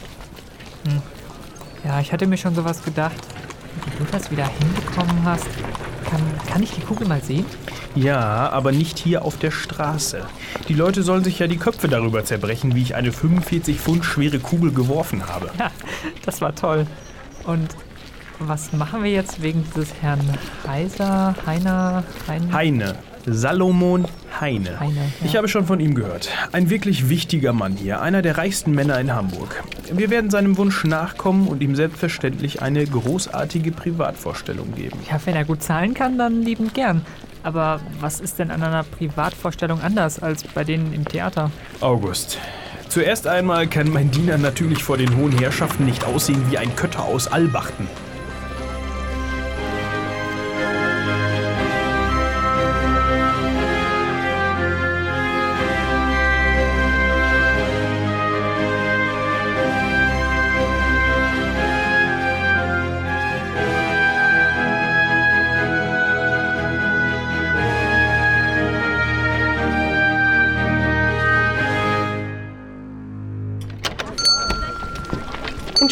Ja, 1.83 1.99
ich 1.99 2.13
hatte 2.13 2.27
mir 2.27 2.37
schon 2.37 2.55
sowas 2.55 2.83
gedacht. 2.83 3.15
Wie 3.85 4.03
du 4.03 4.11
das 4.11 4.31
wieder 4.31 4.47
hinbekommen 4.47 5.23
hast. 5.25 5.47
Kann, 6.09 6.21
kann 6.47 6.63
ich 6.63 6.71
die 6.71 6.81
Kugel 6.81 7.07
mal 7.07 7.21
sehen? 7.21 7.45
Ja, 7.95 8.49
aber 8.49 8.71
nicht 8.71 8.97
hier 8.99 9.23
auf 9.23 9.37
der 9.37 9.51
Straße. 9.51 10.21
Die 10.67 10.73
Leute 10.73 11.03
sollen 11.03 11.23
sich 11.23 11.39
ja 11.39 11.47
die 11.47 11.57
Köpfe 11.57 11.87
darüber 11.87 12.23
zerbrechen, 12.23 12.75
wie 12.75 12.81
ich 12.81 12.95
eine 12.95 13.11
45 13.11 13.79
Pfund 13.79 14.05
schwere 14.05 14.39
Kugel 14.39 14.71
geworfen 14.71 15.27
habe. 15.27 15.49
Ja, 15.59 15.71
das 16.25 16.41
war 16.41 16.55
toll. 16.55 16.87
Und 17.45 17.69
was 18.39 18.73
machen 18.73 19.03
wir 19.03 19.11
jetzt 19.11 19.41
wegen 19.41 19.63
dieses 19.63 19.93
Herrn 20.01 20.21
Heiser, 20.67 21.35
Heiner, 21.45 22.03
Hein, 22.27 22.53
Heine. 22.53 22.95
Salomon 23.25 24.05
Heine. 24.39 24.79
Heine, 24.79 24.95
ja. 24.95 25.25
Ich 25.25 25.35
habe 25.35 25.47
schon 25.47 25.67
von 25.67 25.79
ihm 25.79 25.93
gehört. 25.93 26.29
Ein 26.53 26.71
wirklich 26.71 27.07
wichtiger 27.09 27.53
Mann 27.53 27.73
hier, 27.73 28.01
einer 28.01 28.23
der 28.23 28.37
reichsten 28.39 28.71
Männer 28.71 28.99
in 28.99 29.13
Hamburg. 29.13 29.63
Wir 29.91 30.09
werden 30.09 30.31
seinem 30.31 30.57
Wunsch 30.57 30.83
nachkommen 30.85 31.47
und 31.47 31.61
ihm 31.61 31.75
selbstverständlich 31.75 32.63
eine 32.63 32.83
großartige 32.85 33.71
Privatvorstellung 33.71 34.73
geben. 34.73 34.97
Ja, 35.07 35.19
wenn 35.25 35.35
er 35.35 35.45
gut 35.45 35.61
zahlen 35.61 35.93
kann, 35.93 36.17
dann 36.17 36.41
liebend 36.41 36.73
gern. 36.73 37.05
Aber 37.43 37.79
was 37.99 38.19
ist 38.19 38.39
denn 38.39 38.51
an 38.51 38.61
einer 38.61 38.83
Privatvorstellung 38.83 39.81
anders 39.81 40.21
als 40.21 40.43
bei 40.43 40.63
denen 40.63 40.93
im 40.93 41.05
Theater? 41.05 41.51
August. 41.79 42.37
Zuerst 42.89 43.25
einmal 43.25 43.67
kann 43.67 43.89
mein 43.89 44.11
Diener 44.11 44.37
natürlich 44.37 44.83
vor 44.83 44.97
den 44.97 45.15
hohen 45.15 45.31
Herrschaften 45.31 45.85
nicht 45.85 46.03
aussehen 46.03 46.43
wie 46.51 46.57
ein 46.57 46.75
Kötter 46.75 47.03
aus 47.03 47.27
Albachten. 47.31 47.87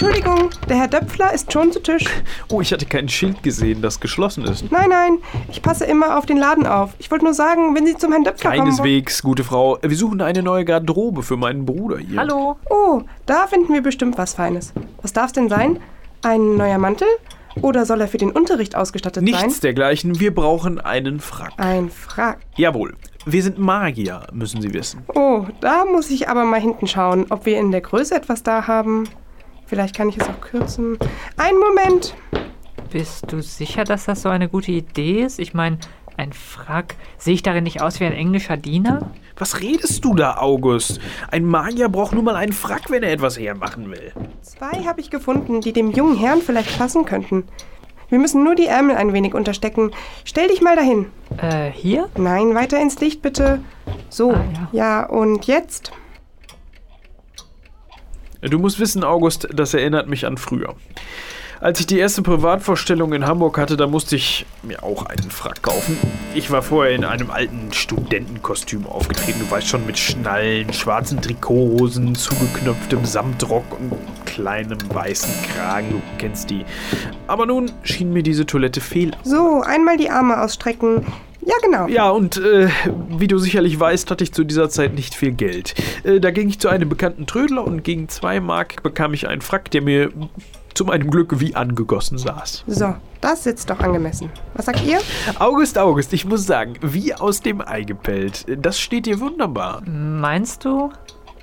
Entschuldigung, 0.01 0.49
der 0.69 0.77
Herr 0.77 0.87
Döpfler 0.87 1.33
ist 1.33 1.51
schon 1.51 1.73
zu 1.73 1.83
Tisch. 1.83 2.05
Oh, 2.51 2.61
ich 2.61 2.71
hatte 2.71 2.85
kein 2.85 3.09
Schild 3.09 3.43
gesehen, 3.43 3.81
das 3.81 3.99
geschlossen 3.99 4.45
ist. 4.45 4.71
Nein, 4.71 4.89
nein, 4.89 5.17
ich 5.51 5.61
passe 5.61 5.83
immer 5.83 6.17
auf 6.17 6.25
den 6.25 6.37
Laden 6.37 6.65
auf. 6.65 6.91
Ich 6.99 7.11
wollte 7.11 7.25
nur 7.25 7.33
sagen, 7.33 7.75
wenn 7.75 7.85
Sie 7.85 7.97
zum 7.97 8.11
Herrn 8.13 8.23
Döpfler 8.23 8.51
kommen 8.51 8.61
wollen. 8.61 8.77
Keineswegs, 8.77 9.21
gute 9.21 9.43
Frau. 9.43 9.77
Wir 9.81 9.97
suchen 9.97 10.21
eine 10.21 10.41
neue 10.41 10.63
Garderobe 10.63 11.21
für 11.21 11.35
meinen 11.35 11.65
Bruder 11.65 11.97
hier. 11.97 12.17
Hallo? 12.17 12.57
Oh, 12.69 13.01
da 13.25 13.45
finden 13.47 13.73
wir 13.73 13.81
bestimmt 13.81 14.17
was 14.17 14.35
Feines. 14.35 14.73
Was 15.01 15.11
darf's 15.11 15.33
denn 15.33 15.49
sein? 15.49 15.79
Ein 16.21 16.55
neuer 16.55 16.77
Mantel? 16.77 17.07
Oder 17.61 17.85
soll 17.85 17.99
er 17.99 18.07
für 18.07 18.17
den 18.17 18.31
Unterricht 18.31 18.75
ausgestattet 18.75 19.21
Nichts 19.23 19.41
sein? 19.41 19.61
dergleichen. 19.61 20.19
Wir 20.19 20.33
brauchen 20.33 20.79
einen 20.79 21.19
Frack. 21.19 21.51
Ein 21.57 21.89
Frack. 21.89 22.39
Jawohl. 22.55 22.95
Wir 23.25 23.43
sind 23.43 23.59
Magier, 23.59 24.27
müssen 24.31 24.61
Sie 24.61 24.73
wissen. 24.73 25.03
Oh, 25.13 25.45
da 25.59 25.83
muss 25.83 26.09
ich 26.09 26.29
aber 26.29 26.45
mal 26.45 26.61
hinten 26.61 26.87
schauen, 26.87 27.25
ob 27.29 27.45
wir 27.45 27.59
in 27.59 27.71
der 27.71 27.81
Größe 27.81 28.15
etwas 28.15 28.43
da 28.43 28.65
haben. 28.65 29.09
Vielleicht 29.69 29.95
kann 29.95 30.09
ich 30.09 30.17
es 30.17 30.27
auch 30.27 30.41
kürzen. 30.41 30.97
Einen 31.37 31.59
Moment. 31.59 32.15
Bist 32.91 33.31
du 33.31 33.41
sicher, 33.41 33.83
dass 33.83 34.05
das 34.05 34.23
so 34.23 34.29
eine 34.29 34.49
gute 34.49 34.71
Idee 34.71 35.21
ist? 35.21 35.37
Ich 35.39 35.53
meine, 35.53 35.77
ein 36.17 36.33
Frack. 36.33 36.95
Sehe 37.19 37.35
ich 37.35 37.43
darin 37.43 37.63
nicht 37.63 37.81
aus 37.81 37.99
wie 37.99 38.05
ein 38.05 38.13
englischer 38.13 38.57
Diener? 38.57 39.11
Was 39.37 39.61
redest 39.61 40.03
du 40.03 40.15
da, 40.15 40.37
August? 40.37 40.99
Ein 41.31 41.45
Magier 41.45 41.87
braucht 41.87 42.13
nur 42.13 42.23
mal 42.23 42.35
einen 42.35 42.51
Frack, 42.51 42.89
wenn 42.89 43.03
er 43.03 43.11
etwas 43.11 43.37
hermachen 43.39 43.91
will. 43.91 44.11
Zwei 44.41 44.83
habe 44.85 44.99
ich 45.01 45.11
gefunden, 45.11 45.61
die 45.61 45.71
dem 45.71 45.91
jungen 45.91 46.17
Herrn 46.17 46.41
vielleicht 46.41 46.77
passen 46.77 47.05
könnten. 47.05 47.43
Wir 48.09 48.17
müssen 48.17 48.43
nur 48.43 48.55
die 48.55 48.65
Ärmel 48.65 48.95
ein 48.95 49.13
wenig 49.13 49.35
unterstecken. 49.35 49.91
Stell 50.25 50.47
dich 50.47 50.61
mal 50.61 50.75
dahin. 50.75 51.05
Äh, 51.37 51.69
hier? 51.69 52.09
Nein, 52.17 52.55
weiter 52.55 52.81
ins 52.81 52.99
Licht 52.99 53.21
bitte. 53.21 53.61
So, 54.09 54.31
Ah, 54.33 54.43
ja, 54.71 55.05
und 55.05 55.45
jetzt? 55.45 55.91
Du 58.41 58.57
musst 58.57 58.79
wissen, 58.79 59.03
August, 59.03 59.47
das 59.53 59.73
erinnert 59.73 60.07
mich 60.07 60.25
an 60.25 60.37
früher. 60.37 60.75
Als 61.61 61.81
ich 61.81 61.87
die 61.87 61.99
erste 61.99 62.21
Privatvorstellung 62.21 63.11
in 63.11 63.27
Hamburg 63.27 63.57
hatte, 63.57 63.75
da 63.75 63.85
musste 63.85 64.15
ich 64.15 64.45
mir 64.63 64.81
auch 64.81 65.05
einen 65.07 65.29
Frack 65.29 65.61
kaufen. 65.61 65.97
Ich 66.33 66.51
war 66.51 66.61
vorher 66.61 66.95
in 66.95 67.03
einem 67.03 67.31
alten 67.31 67.73
Studentenkostüm 67.73 68.87
aufgetreten. 68.87 69.41
Du 69.41 69.51
weißt 69.51 69.67
schon, 69.67 69.85
mit 69.85 69.97
Schnallen, 69.99 70.71
schwarzen 70.71 71.21
Trikothosen, 71.21 72.15
zugeknöpftem 72.15 73.03
Samtrock 73.03 73.65
und 73.77 73.91
kleinem 74.25 74.79
weißen 74.93 75.33
Kragen. 75.53 75.89
Du 75.91 76.01
kennst 76.17 76.49
die. 76.49 76.63
Aber 77.27 77.45
nun 77.45 77.73
schien 77.83 78.13
mir 78.13 78.23
diese 78.23 78.45
Toilette 78.45 78.79
fehl. 78.79 79.11
So, 79.25 79.61
einmal 79.61 79.97
die 79.97 80.09
Arme 80.09 80.41
ausstrecken. 80.41 81.05
Ja, 81.49 81.55
genau. 81.63 81.87
Ja, 81.87 82.11
und 82.11 82.37
äh, 82.37 82.69
wie 83.09 83.27
du 83.27 83.39
sicherlich 83.39 83.79
weißt, 83.79 84.11
hatte 84.11 84.23
ich 84.23 84.31
zu 84.31 84.43
dieser 84.43 84.69
Zeit 84.69 84.93
nicht 84.93 85.15
viel 85.15 85.31
Geld. 85.31 85.73
Äh, 86.03 86.19
da 86.19 86.29
ging 86.29 86.47
ich 86.47 86.59
zu 86.59 86.69
einem 86.69 86.89
bekannten 86.89 87.25
Trödler 87.25 87.65
und 87.65 87.83
gegen 87.83 88.07
zwei 88.07 88.39
Mark 88.39 88.83
bekam 88.83 89.15
ich 89.15 89.27
einen 89.27 89.41
Frack, 89.41 89.71
der 89.71 89.81
mir 89.81 90.11
zu 90.75 90.85
meinem 90.85 91.09
Glück 91.09 91.39
wie 91.39 91.55
angegossen 91.55 92.19
saß. 92.19 92.65
So, 92.67 92.93
das 93.19 93.45
sitzt 93.45 93.67
doch 93.71 93.79
angemessen. 93.79 94.29
Was 94.53 94.67
sagt 94.67 94.85
ihr? 94.85 94.99
August, 95.39 95.79
August, 95.79 96.13
ich 96.13 96.23
muss 96.23 96.45
sagen, 96.45 96.75
wie 96.81 97.15
aus 97.15 97.41
dem 97.41 97.61
Ei 97.61 97.81
gepellt. 97.81 98.45
Das 98.61 98.79
steht 98.79 99.07
dir 99.07 99.19
wunderbar. 99.19 99.81
Meinst 99.87 100.65
du? 100.65 100.91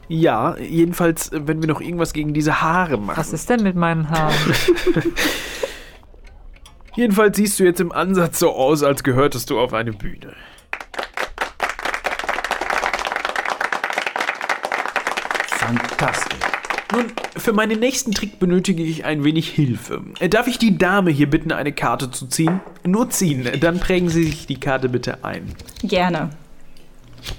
Ja, 0.07 0.57
jedenfalls, 0.57 1.31
wenn 1.33 1.61
wir 1.63 1.69
noch 1.69 1.81
irgendwas 1.81 2.13
gegen 2.13 2.33
diese 2.33 2.63
Haare 2.63 2.97
machen. 2.97 3.19
Was 3.19 3.33
ist 3.33 3.51
denn 3.51 3.65
mit 3.65 3.75
meinen 3.75 4.09
Haaren? 4.09 4.35
Jedenfalls 6.97 7.37
siehst 7.37 7.61
du 7.61 7.65
jetzt 7.65 7.81
im 7.81 7.93
Ansatz 7.93 8.39
so 8.39 8.51
aus, 8.53 8.83
als 8.83 9.05
gehörtest 9.05 9.51
du 9.51 9.61
auf 9.61 9.75
eine 9.75 9.93
Bühne. 9.93 10.35
Fantastisch. 15.49 16.39
Nun, 16.93 17.13
für 17.37 17.53
meinen 17.53 17.81
nächsten 17.81 18.13
Trick 18.13 18.39
benötige 18.39 18.83
ich 18.83 19.05
ein 19.05 19.25
wenig 19.25 19.51
Hilfe. 19.51 20.03
Äh, 20.21 20.31
Darf 20.31 20.47
ich 20.47 20.59
die 20.59 20.79
Dame 20.79 21.11
hier 21.11 21.29
bitten, 21.29 21.53
eine 21.53 21.73
Karte 21.73 22.11
zu 22.11 22.27
ziehen? 22.29 22.61
Nur 22.85 23.11
ziehen, 23.11 23.47
dann 23.61 23.79
prägen 23.79 24.09
Sie 24.09 24.25
sich 24.25 24.47
die 24.47 24.59
Karte 24.59 24.89
bitte 24.89 25.23
ein. 25.23 25.55
Gerne. 25.83 26.31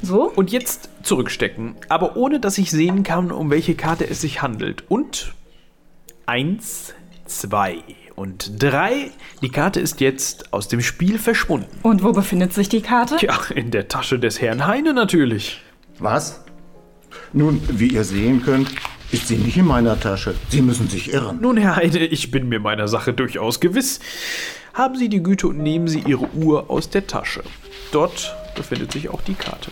So? 0.04 0.24
Und 0.30 0.52
jetzt 0.52 0.90
zurückstecken, 1.02 1.76
aber 1.90 2.18
ohne 2.18 2.40
dass 2.40 2.58
ich 2.58 2.70
sehen 2.70 3.04
kann, 3.04 3.32
um 3.32 3.50
welche 3.50 3.74
Karte 3.74 4.08
es 4.08 4.22
sich 4.22 4.42
handelt. 4.42 4.84
Und 4.90 5.34
eins, 6.26 6.94
zwei 7.26 7.78
und 8.18 8.62
drei. 8.62 9.12
Die 9.42 9.50
Karte 9.50 9.80
ist 9.80 10.02
jetzt 10.02 10.52
aus 10.52 10.68
dem 10.68 10.82
Spiel 10.82 11.20
verschwunden. 11.20 11.70
Und 11.84 12.04
wo 12.04 12.12
befindet 12.12 12.52
sich 12.52 12.68
die 12.68 12.82
Karte? 12.82 13.16
Tja, 13.18 13.40
in 13.54 13.72
der 13.72 13.88
Tasche 13.88 14.20
des 14.20 14.42
Herrn 14.42 14.66
Heine 14.66 14.94
natürlich. 14.94 15.62
Was? 16.00 16.44
Nun, 17.32 17.62
wie 17.70 17.88
ihr 17.88 18.04
sehen 18.04 18.44
könnt, 18.44 18.70
ist 19.12 19.28
sie 19.28 19.38
nicht 19.38 19.58
in 19.58 19.68
meiner 19.68 20.00
Tasche. 20.00 20.34
Sie 20.50 20.62
müssen 20.62 20.90
sich 20.90 21.14
irren. 21.14 21.40
Nun, 21.42 21.58
Herr 21.58 21.76
Heine, 21.76 22.00
ich 22.00 22.32
bin 22.32 22.50
mir 22.50 22.60
meiner 22.60 22.88
Sache 22.88 23.14
durchaus 23.14 23.60
gewiss. 23.60 24.00
Haben 24.74 24.96
Sie 24.96 25.10
die 25.10 25.22
Güte 25.22 25.48
und 25.48 25.60
nehmen 25.60 25.88
Sie 25.88 26.00
Ihre 26.00 26.28
Uhr 26.34 26.70
aus 26.70 26.90
der 26.90 27.06
Tasche. 27.08 27.44
Dort 27.92 28.36
befindet 28.56 28.92
sich 28.92 29.10
auch 29.10 29.22
die 29.22 29.36
Karte. 29.36 29.72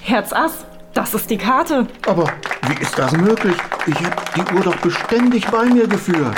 Herz 0.00 0.32
Ass, 0.32 0.64
das 0.94 1.14
ist 1.14 1.30
die 1.30 1.38
Karte. 1.38 1.86
Aber 2.06 2.26
wie 2.68 2.82
ist 2.82 2.98
das 2.98 3.12
möglich? 3.12 3.56
Ich 3.86 3.96
habe 3.96 4.16
die 4.36 4.54
Uhr 4.54 4.62
doch 4.62 4.76
beständig 4.76 5.46
bei 5.46 5.64
mir 5.66 5.86
geführt. 5.86 6.36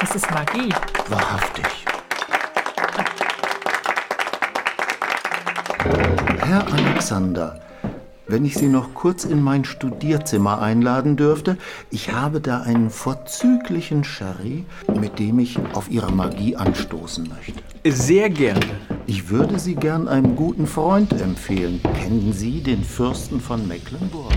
Das 0.00 0.14
ist 0.14 0.30
Magie. 0.30 0.72
Wahrhaftig. 1.08 1.66
Herr 6.40 6.66
Alexander, 6.72 7.60
wenn 8.26 8.44
ich 8.44 8.54
Sie 8.54 8.68
noch 8.68 8.94
kurz 8.94 9.24
in 9.24 9.42
mein 9.42 9.64
Studierzimmer 9.64 10.60
einladen 10.60 11.16
dürfte. 11.16 11.58
Ich 11.90 12.12
habe 12.12 12.40
da 12.40 12.62
einen 12.62 12.90
vorzüglichen 12.90 14.04
Sherry, 14.04 14.64
mit 14.98 15.18
dem 15.18 15.38
ich 15.38 15.58
auf 15.74 15.90
Ihre 15.90 16.12
Magie 16.12 16.56
anstoßen 16.56 17.28
möchte. 17.28 17.62
Sehr 17.84 18.30
gerne. 18.30 18.60
Ich 19.06 19.28
würde 19.30 19.58
Sie 19.58 19.74
gern 19.74 20.06
einem 20.06 20.36
guten 20.36 20.66
Freund 20.66 21.12
empfehlen. 21.12 21.80
Kennen 21.94 22.32
Sie 22.32 22.60
den 22.60 22.84
Fürsten 22.84 23.40
von 23.40 23.66
Mecklenburg? 23.66 24.32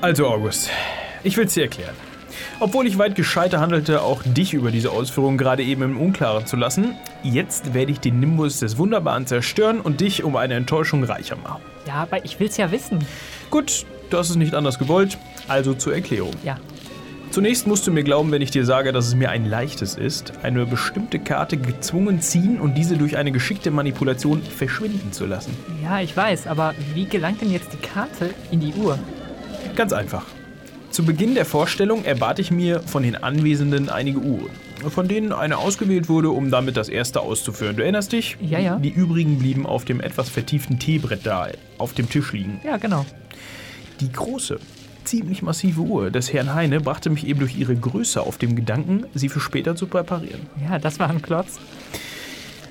Also 0.00 0.26
August, 0.26 0.68
ich 1.22 1.36
will 1.36 1.46
es 1.46 1.54
dir 1.54 1.62
erklären. 1.62 1.94
Obwohl 2.62 2.86
ich 2.86 2.96
weit 2.96 3.16
gescheiter 3.16 3.58
handelte, 3.58 4.02
auch 4.02 4.22
dich 4.22 4.54
über 4.54 4.70
diese 4.70 4.92
Ausführungen 4.92 5.36
gerade 5.36 5.64
eben 5.64 5.82
im 5.82 6.00
Unklaren 6.00 6.46
zu 6.46 6.54
lassen, 6.54 6.94
jetzt 7.24 7.74
werde 7.74 7.90
ich 7.90 7.98
den 7.98 8.20
Nimbus 8.20 8.60
des 8.60 8.78
Wunderbaren 8.78 9.26
zerstören 9.26 9.80
und 9.80 10.00
dich 10.00 10.22
um 10.22 10.36
eine 10.36 10.54
Enttäuschung 10.54 11.02
reicher 11.02 11.34
machen. 11.34 11.60
Ja, 11.88 11.94
aber 11.94 12.24
ich 12.24 12.38
will's 12.38 12.56
ja 12.58 12.70
wissen. 12.70 13.04
Gut, 13.50 13.84
du 14.10 14.16
hast 14.16 14.30
es 14.30 14.36
nicht 14.36 14.54
anders 14.54 14.78
gewollt, 14.78 15.18
also 15.48 15.74
zur 15.74 15.92
Erklärung. 15.92 16.30
Ja. 16.44 16.56
Zunächst 17.32 17.66
musst 17.66 17.84
du 17.88 17.90
mir 17.90 18.04
glauben, 18.04 18.30
wenn 18.30 18.42
ich 18.42 18.52
dir 18.52 18.64
sage, 18.64 18.92
dass 18.92 19.08
es 19.08 19.16
mir 19.16 19.30
ein 19.30 19.44
leichtes 19.44 19.96
ist, 19.96 20.32
eine 20.44 20.64
bestimmte 20.64 21.18
Karte 21.18 21.56
gezwungen 21.56 22.20
ziehen 22.20 22.60
und 22.60 22.74
diese 22.74 22.96
durch 22.96 23.16
eine 23.16 23.32
geschickte 23.32 23.72
Manipulation 23.72 24.40
verschwinden 24.40 25.10
zu 25.10 25.26
lassen. 25.26 25.56
Ja, 25.82 26.00
ich 26.00 26.16
weiß, 26.16 26.46
aber 26.46 26.74
wie 26.94 27.06
gelangt 27.06 27.40
denn 27.40 27.50
jetzt 27.50 27.72
die 27.72 27.84
Karte 27.84 28.30
in 28.52 28.60
die 28.60 28.72
Uhr? 28.74 29.00
Ganz 29.74 29.92
einfach. 29.92 30.26
Zu 30.92 31.06
Beginn 31.06 31.34
der 31.34 31.46
Vorstellung 31.46 32.04
erbat 32.04 32.38
ich 32.38 32.50
mir 32.50 32.80
von 32.80 33.02
den 33.02 33.16
Anwesenden 33.16 33.88
einige 33.88 34.18
Uhren, 34.18 34.50
von 34.90 35.08
denen 35.08 35.32
eine 35.32 35.56
ausgewählt 35.56 36.10
wurde, 36.10 36.28
um 36.28 36.50
damit 36.50 36.76
das 36.76 36.90
erste 36.90 37.22
auszuführen. 37.22 37.76
Du 37.76 37.82
erinnerst 37.82 38.12
dich? 38.12 38.36
Ja, 38.42 38.58
ja. 38.58 38.76
Die 38.76 38.90
übrigen 38.90 39.38
blieben 39.38 39.64
auf 39.64 39.86
dem 39.86 40.02
etwas 40.02 40.28
vertieften 40.28 40.78
Teebrett 40.78 41.24
da 41.24 41.48
auf 41.78 41.94
dem 41.94 42.10
Tisch 42.10 42.34
liegen. 42.34 42.60
Ja, 42.62 42.76
genau. 42.76 43.06
Die 44.00 44.12
große, 44.12 44.60
ziemlich 45.04 45.40
massive 45.40 45.80
Uhr 45.80 46.10
des 46.10 46.30
Herrn 46.30 46.52
Heine 46.52 46.82
brachte 46.82 47.08
mich 47.08 47.26
eben 47.26 47.40
durch 47.40 47.56
ihre 47.56 47.74
Größe 47.74 48.20
auf 48.20 48.36
den 48.36 48.54
Gedanken, 48.54 49.06
sie 49.14 49.30
für 49.30 49.40
später 49.40 49.74
zu 49.74 49.86
präparieren. 49.86 50.42
Ja, 50.62 50.78
das 50.78 50.98
war 50.98 51.08
ein 51.08 51.22
Klotz. 51.22 51.58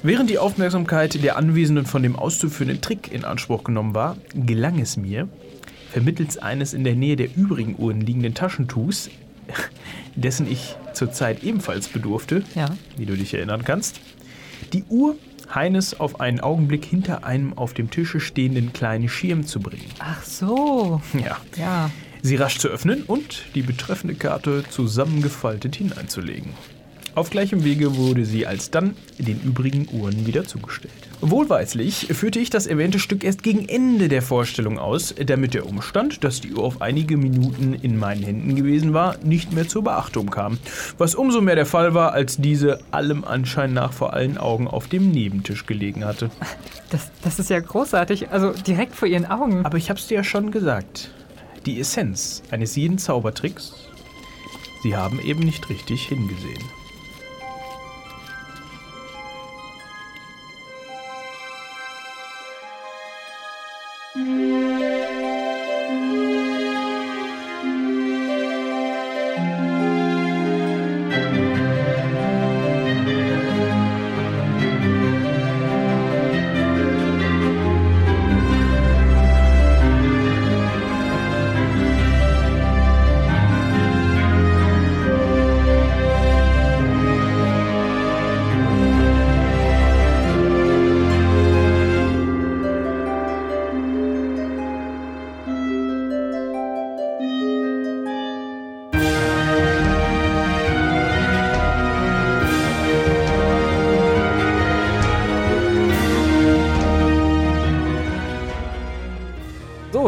Während 0.03 0.29
die 0.29 0.37
Aufmerksamkeit 0.37 1.23
der 1.23 1.37
Anwesenden 1.37 1.87
von 1.87 2.03
dem 2.03 2.15
auszuführenden 2.15 2.81
Trick 2.81 3.11
in 3.11 3.25
Anspruch 3.25 3.63
genommen 3.63 3.95
war, 3.95 4.15
gelang 4.35 4.79
es 4.79 4.95
mir, 4.95 5.27
vermittels 5.91 6.37
eines 6.37 6.73
in 6.73 6.83
der 6.83 6.95
Nähe 6.95 7.15
der 7.15 7.35
übrigen 7.35 7.75
Uhren 7.77 8.01
liegenden 8.01 8.33
Taschentuchs, 8.33 9.09
dessen 10.15 10.49
ich 10.49 10.75
zurzeit 10.93 11.43
ebenfalls 11.43 11.87
bedurfte, 11.87 12.43
Ja. 12.55 12.75
wie 12.97 13.05
du 13.05 13.15
dich 13.15 13.33
erinnern 13.33 13.63
kannst, 13.63 13.99
die 14.73 14.83
Uhr 14.89 15.15
Heines 15.53 15.99
auf 15.99 16.21
einen 16.21 16.39
Augenblick 16.39 16.85
hinter 16.85 17.25
einem 17.25 17.57
auf 17.57 17.73
dem 17.73 17.89
Tische 17.89 18.21
stehenden 18.21 18.71
kleinen 18.71 19.09
Schirm 19.09 19.45
zu 19.45 19.59
bringen. 19.59 19.83
Ach 19.99 20.23
so. 20.23 21.01
Ja. 21.13 21.37
Ja. 21.57 21.91
Sie 22.21 22.35
rasch 22.37 22.59
zu 22.59 22.67
öffnen 22.69 23.03
und 23.03 23.45
die 23.55 23.63
betreffende 23.63 24.13
Karte 24.15 24.63
zusammengefaltet 24.69 25.75
hineinzulegen. 25.75 26.51
Auf 27.13 27.29
gleichem 27.29 27.65
Wege 27.65 27.97
wurde 27.97 28.23
sie 28.23 28.47
alsdann 28.47 28.95
den 29.17 29.41
übrigen 29.41 29.87
Uhren 29.91 30.25
wieder 30.25 30.45
zugestellt. 30.45 30.93
Wohlweislich 31.19 32.07
führte 32.11 32.39
ich 32.39 32.49
das 32.49 32.67
erwähnte 32.67 32.99
Stück 32.99 33.25
erst 33.25 33.43
gegen 33.43 33.67
Ende 33.67 34.07
der 34.07 34.21
Vorstellung 34.21 34.79
aus, 34.79 35.13
damit 35.25 35.53
der 35.53 35.67
Umstand, 35.67 36.23
dass 36.23 36.39
die 36.39 36.53
Uhr 36.53 36.63
auf 36.63 36.81
einige 36.81 37.17
Minuten 37.17 37.73
in 37.73 37.97
meinen 37.97 38.23
Händen 38.23 38.55
gewesen 38.55 38.93
war, 38.93 39.17
nicht 39.23 39.51
mehr 39.51 39.67
zur 39.67 39.83
Beachtung 39.83 40.29
kam. 40.29 40.57
Was 40.97 41.13
umso 41.13 41.41
mehr 41.41 41.55
der 41.55 41.65
Fall 41.65 41.93
war, 41.93 42.13
als 42.13 42.37
diese 42.37 42.79
allem 42.91 43.25
Anschein 43.25 43.73
nach 43.73 43.91
vor 43.91 44.13
allen 44.13 44.37
Augen 44.37 44.69
auf 44.69 44.87
dem 44.87 45.11
Nebentisch 45.11 45.65
gelegen 45.65 46.05
hatte. 46.05 46.31
Das, 46.91 47.11
das 47.23 47.39
ist 47.39 47.49
ja 47.49 47.59
großartig. 47.59 48.29
Also 48.29 48.51
direkt 48.51 48.95
vor 48.95 49.07
Ihren 49.07 49.25
Augen. 49.25 49.65
Aber 49.65 49.77
ich 49.77 49.89
hab's 49.89 50.07
dir 50.07 50.15
ja 50.15 50.23
schon 50.23 50.51
gesagt. 50.51 51.11
Die 51.65 51.79
Essenz 51.79 52.41
eines 52.51 52.75
jeden 52.75 52.97
Zaubertricks. 52.97 53.73
Sie 54.83 54.95
haben 54.95 55.19
eben 55.21 55.41
nicht 55.41 55.69
richtig 55.69 56.07
hingesehen. 56.07 56.61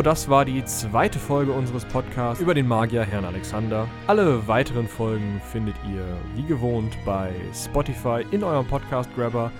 Das 0.04 0.28
war 0.30 0.44
die 0.44 0.63
zweite 0.66 1.18
Folge 1.20 1.52
unseres 1.52 1.86
Podcasts 1.86 2.42
über 2.42 2.54
den 2.54 2.68
Magier 2.68 3.04
Herrn 3.04 3.26
Alexander. 3.26 3.88
Alle 4.08 4.48
weiteren 4.48 4.88
Folgen 4.88 5.42
findet 5.52 5.76
ihr 5.89 6.06
wie 6.36 6.44
gewohnt 6.44 6.98
bei 7.06 7.32
Spotify 7.54 8.26
in 8.32 8.44
eurem 8.44 8.68
Podcast-Grabber, 8.68 9.52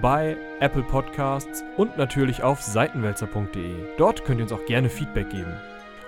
bei 0.00 0.36
Apple 0.60 0.82
Podcasts 0.82 1.62
und 1.76 1.96
natürlich 1.98 2.42
auf 2.42 2.60
seitenwälzer.de. 2.62 3.74
Dort 3.98 4.24
könnt 4.24 4.40
ihr 4.40 4.44
uns 4.44 4.52
auch 4.52 4.64
gerne 4.66 4.88
Feedback 4.88 5.30
geben. 5.30 5.54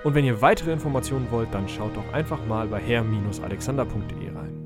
Und 0.02 0.14
wenn 0.14 0.24
ihr 0.24 0.42
weitere 0.42 0.72
Informationen 0.72 1.30
wollt, 1.30 1.52
dann 1.52 1.68
schaut 1.68 1.96
doch 1.96 2.12
einfach 2.12 2.44
mal 2.46 2.66
bei 2.66 2.80
herr-alexander.de 2.80 4.28
rein. 4.34 4.63